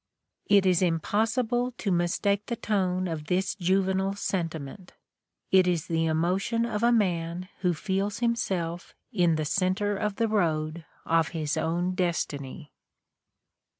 [0.47, 4.93] It is impossible to mistake the tone of this juvenile sentiment:
[5.51, 10.27] it is the emotion of a man who feels himself in the center of the
[10.27, 12.73] road of his own destiny.